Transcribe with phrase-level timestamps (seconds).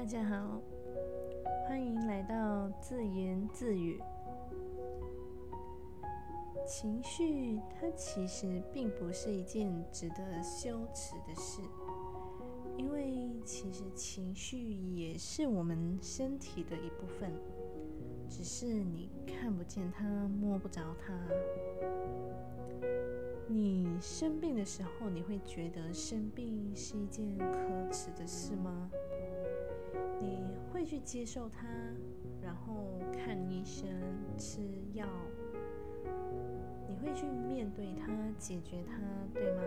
[0.00, 0.62] 大家好，
[1.68, 4.00] 欢迎来到自言自语。
[6.66, 11.60] 情绪它其实并不是一件值得羞耻的事，
[12.78, 17.30] 因为其实情绪也是我们身体的一部分，
[18.26, 21.12] 只是你看不见它，摸不着它。
[23.46, 28.90] 你生病的时候，你会觉得生病是一件可耻的事吗？
[30.20, 31.66] 你会去接受它，
[32.42, 32.74] 然后
[33.12, 33.88] 看医生、
[34.36, 34.60] 吃
[34.94, 35.06] 药，
[36.88, 38.98] 你会去面对它、解决它，
[39.34, 39.62] 对吗？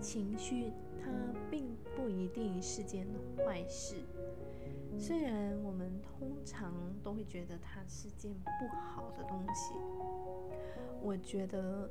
[0.00, 1.10] 情绪它
[1.50, 3.96] 并不一定是件坏事。
[4.98, 9.72] 虽然我们通常都会觉得它是件不好的东西，
[11.00, 11.88] 我觉得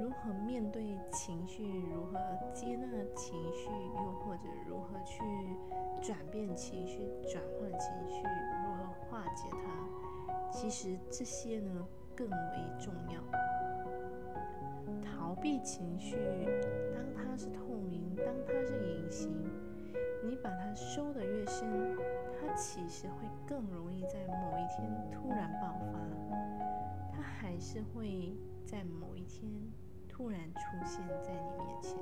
[0.00, 1.64] 如何面对情绪，
[1.94, 2.18] 如何
[2.54, 5.22] 接纳情绪，又或者如何去
[6.00, 8.22] 转变情绪、转换情绪，
[8.64, 12.36] 如何化解它，其实这些呢更为
[12.80, 13.20] 重要。
[15.04, 16.16] 逃避情绪，
[16.94, 19.30] 当它是透明，当它是隐形，
[20.24, 21.94] 你把它收得越深。
[22.46, 25.98] 它其实会更容易在某一天突然爆发，
[27.12, 29.50] 它还是会在某一天
[30.08, 31.98] 突然出现在你面前。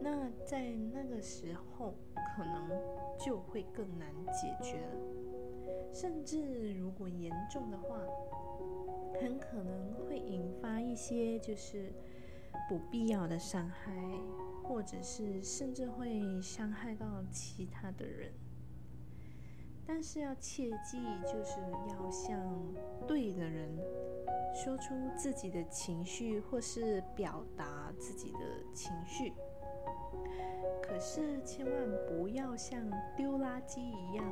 [0.00, 1.94] 那在那个时候，
[2.36, 2.70] 可能
[3.18, 7.98] 就会更难解决了，甚至如果严重的话，
[9.20, 11.92] 很可能会引发一些就是
[12.68, 13.92] 不必要的伤害，
[14.62, 18.32] 或者是甚至会伤害到其他的人。
[19.86, 22.40] 但是要切记，就是要向
[23.06, 23.68] 对的人
[24.54, 28.38] 说出自己的情绪，或是表达自己的
[28.72, 29.32] 情绪。
[30.82, 31.74] 可是千万
[32.06, 32.80] 不要像
[33.16, 34.24] 丢垃圾一样，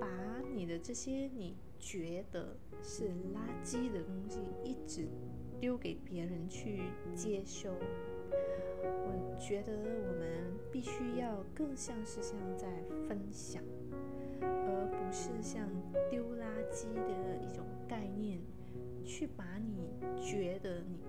[0.00, 0.08] 把
[0.54, 5.06] 你的这些你觉得是垃圾的东西，一直
[5.60, 7.70] 丢给别人去接收。
[8.84, 12.66] 我觉得我们必须要更像是像在
[13.06, 13.62] 分享。
[14.42, 15.68] 而不是像
[16.10, 18.40] 丢垃圾的一种概念，
[19.04, 21.00] 去把你觉得你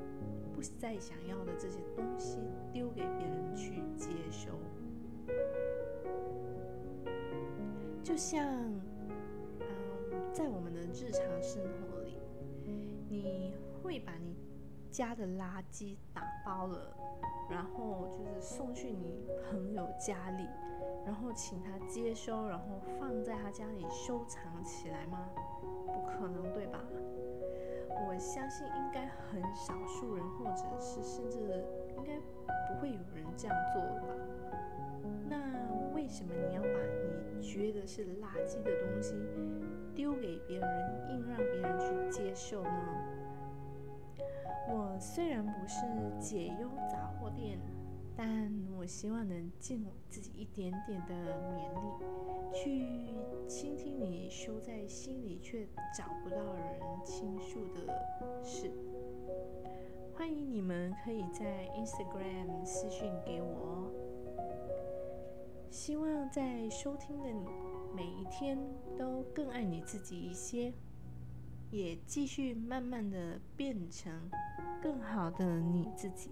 [0.54, 2.40] 不再想要的这些东西
[2.72, 4.52] 丢给别人去接收。
[8.04, 8.46] 就像，
[9.60, 9.66] 嗯，
[10.34, 12.18] 在我们的日常生活里，
[13.10, 14.36] 你会把你
[14.92, 16.96] 家的垃圾打包了，
[17.50, 20.46] 然后就是送去你朋友家里。
[21.06, 22.66] 然后请他接收，然后
[23.00, 25.30] 放在他家里收藏起来吗？
[25.88, 26.80] 不可能，对吧？
[28.08, 31.64] 我相信应该很少数人，或者是甚至
[31.96, 32.18] 应该
[32.68, 34.16] 不会有人这样做吧？
[35.30, 35.38] 那
[35.94, 36.68] 为什么你要把
[37.38, 39.16] 你觉得是垃圾的东西
[39.94, 42.72] 丢给别人，硬让别人去接受呢？
[44.70, 45.86] 我虽然不是
[46.20, 47.60] 解忧杂货店。
[48.16, 51.14] 但我希望能尽我自己一点点的
[51.56, 52.88] 勉力，去
[53.48, 55.66] 倾听你收在心里却
[55.98, 58.72] 找不到人倾诉的事。
[60.16, 63.92] 欢迎你们可以在 Instagram 私讯给我哦。
[65.72, 67.48] 希望在收听的你
[67.96, 68.60] 每一天
[68.96, 70.72] 都更爱你自己一些，
[71.72, 74.30] 也继续慢慢的变成
[74.84, 76.30] 更好的你自己。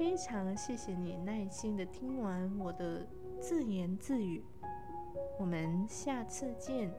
[0.00, 3.06] 非常谢谢你耐心的听完我的
[3.38, 4.42] 自言自语，
[5.38, 6.90] 我们下次见。